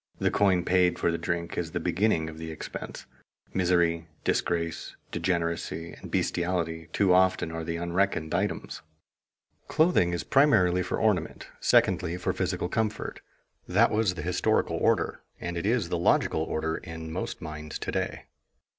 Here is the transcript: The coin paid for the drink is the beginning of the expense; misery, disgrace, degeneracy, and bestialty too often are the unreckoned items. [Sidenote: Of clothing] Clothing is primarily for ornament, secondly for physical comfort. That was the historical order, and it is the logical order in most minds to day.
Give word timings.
The 0.17 0.31
coin 0.31 0.65
paid 0.65 0.97
for 0.97 1.11
the 1.11 1.17
drink 1.19 1.59
is 1.59 1.73
the 1.73 1.79
beginning 1.79 2.27
of 2.27 2.39
the 2.39 2.49
expense; 2.49 3.05
misery, 3.53 4.07
disgrace, 4.23 4.95
degeneracy, 5.11 5.93
and 5.93 6.09
bestialty 6.09 6.87
too 6.91 7.13
often 7.13 7.51
are 7.51 7.63
the 7.63 7.75
unreckoned 7.75 8.33
items. 8.33 8.77
[Sidenote: 8.81 8.81
Of 9.61 9.67
clothing] 9.67 9.67
Clothing 9.93 10.13
is 10.13 10.23
primarily 10.23 10.81
for 10.81 10.97
ornament, 10.97 11.49
secondly 11.59 12.17
for 12.17 12.33
physical 12.33 12.67
comfort. 12.67 13.19
That 13.67 13.91
was 13.91 14.15
the 14.15 14.23
historical 14.23 14.77
order, 14.77 15.21
and 15.39 15.55
it 15.55 15.67
is 15.67 15.89
the 15.89 15.99
logical 15.99 16.41
order 16.41 16.77
in 16.77 17.11
most 17.11 17.39
minds 17.39 17.77
to 17.77 17.91
day. 17.91 18.23